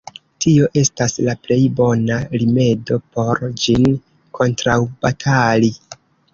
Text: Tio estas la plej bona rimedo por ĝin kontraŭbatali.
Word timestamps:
Tio 0.43 0.69
estas 0.81 1.13
la 1.27 1.35
plej 1.43 1.57
bona 1.81 2.17
rimedo 2.43 2.99
por 3.19 3.45
ĝin 3.67 3.87
kontraŭbatali. 4.41 5.75